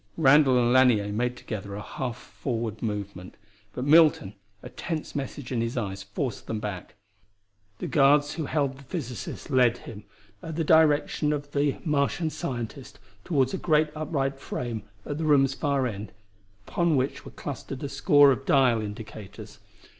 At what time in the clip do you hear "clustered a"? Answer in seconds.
17.33-17.87